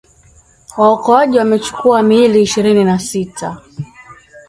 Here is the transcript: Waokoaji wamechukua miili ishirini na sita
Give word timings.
Waokoaji 0.77 1.37
wamechukua 1.37 2.03
miili 2.03 2.41
ishirini 2.41 2.83
na 2.83 2.99
sita 2.99 3.61